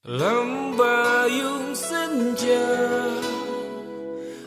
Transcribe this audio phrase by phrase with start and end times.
[0.00, 2.72] Lembayung senja.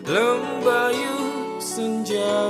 [0.01, 2.42] Lembayung senja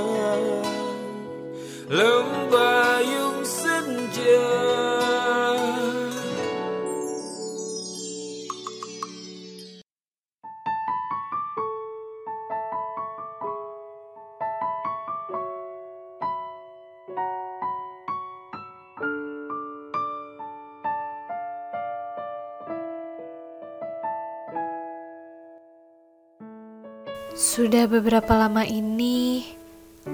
[27.34, 29.42] Sudah beberapa lama ini,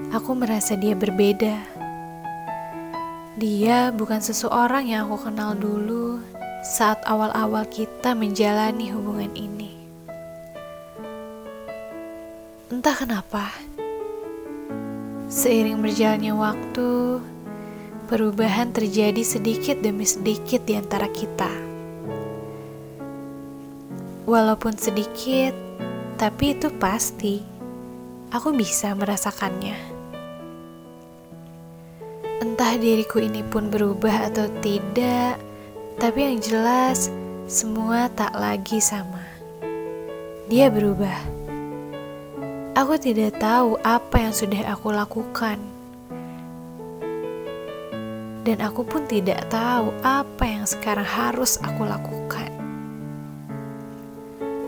[0.09, 1.53] aku merasa dia berbeda.
[3.37, 6.17] Dia bukan seseorang yang aku kenal dulu
[6.65, 9.69] saat awal-awal kita menjalani hubungan ini.
[12.73, 13.53] Entah kenapa,
[15.29, 17.21] seiring berjalannya waktu,
[18.09, 21.53] perubahan terjadi sedikit demi sedikit di antara kita.
[24.25, 25.70] Walaupun sedikit,
[26.21, 27.41] tapi itu pasti
[28.29, 29.73] aku bisa merasakannya.
[32.45, 35.41] Entah diriku ini pun berubah atau tidak,
[35.97, 37.09] tapi yang jelas
[37.49, 39.25] semua tak lagi sama.
[40.45, 41.17] Dia berubah.
[42.77, 45.57] Aku tidak tahu apa yang sudah aku lakukan.
[48.45, 52.50] Dan aku pun tidak tahu apa yang sekarang harus aku lakukan.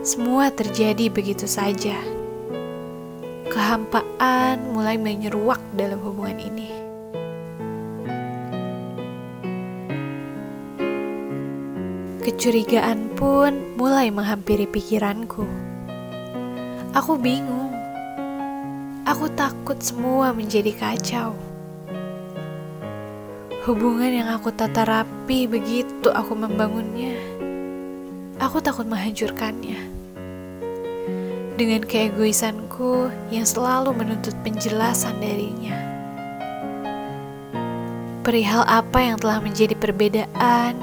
[0.04, 1.96] Semua terjadi begitu saja.
[3.48, 6.68] Kehampaan mulai menyeruak dalam hubungan ini.
[12.20, 15.48] Kecurigaan pun mulai menghampiri pikiranku.
[16.92, 17.72] Aku bingung.
[19.08, 21.32] Aku takut semua menjadi kacau.
[23.64, 27.16] Hubungan yang aku tata rapi begitu aku membangunnya.
[28.42, 29.78] Aku takut menghancurkannya
[31.54, 35.78] dengan keegoisanku yang selalu menuntut penjelasan darinya.
[38.26, 40.82] Perihal apa yang telah menjadi perbedaan,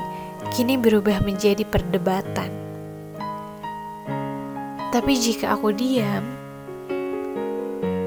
[0.55, 2.47] kini berubah menjadi perdebatan.
[4.95, 6.23] Tapi jika aku diam,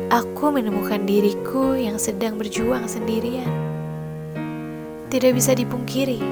[0.09, 3.53] aku menemukan diriku yang sedang berjuang sendirian.
[5.13, 6.23] Tidak bisa dipungkiri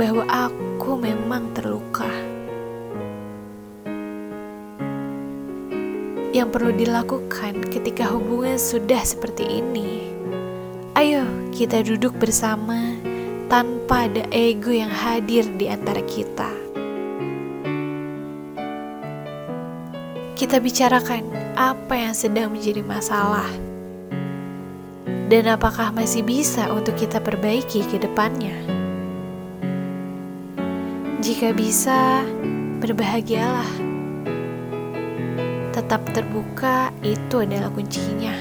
[0.00, 2.32] bahwa aku memang terluka.
[6.32, 10.08] yang perlu dilakukan ketika hubungan sudah seperti ini.
[10.96, 12.96] Ayo, kita duduk bersama
[13.52, 16.48] tanpa ada ego yang hadir di antara kita.
[20.32, 23.48] Kita bicarakan apa yang sedang menjadi masalah,
[25.28, 28.81] dan apakah masih bisa untuk kita perbaiki ke depannya.
[31.22, 32.26] Jika bisa,
[32.82, 33.70] berbahagialah
[35.70, 38.34] tetap terbuka itu adalah kuncinya.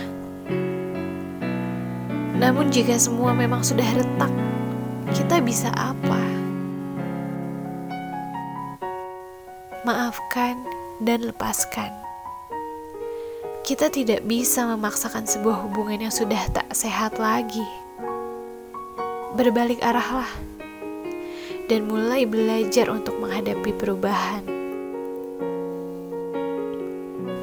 [2.41, 4.33] Namun jika semua memang sudah retak,
[5.13, 6.25] kita bisa apa?
[9.85, 10.65] Maafkan
[11.05, 11.93] dan lepaskan.
[13.61, 17.69] Kita tidak bisa memaksakan sebuah hubungan yang sudah tak sehat lagi.
[19.37, 20.49] Berbalik arahlah
[21.71, 24.43] dan mulai belajar untuk menghadapi perubahan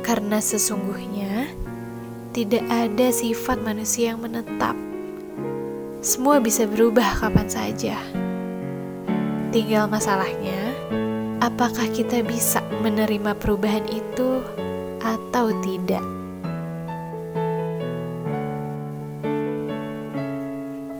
[0.05, 1.49] karena sesungguhnya
[2.37, 4.77] tidak ada sifat manusia yang menetap.
[6.05, 7.97] Semua bisa berubah kapan saja.
[9.49, 10.77] Tinggal masalahnya,
[11.41, 14.45] apakah kita bisa menerima perubahan itu
[15.01, 16.05] atau tidak?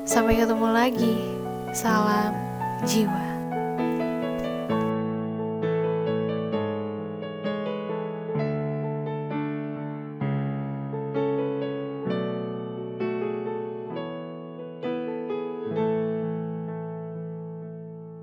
[0.09, 1.17] Sampai ketemu lagi.
[1.77, 2.48] Salam
[2.87, 3.28] 今晚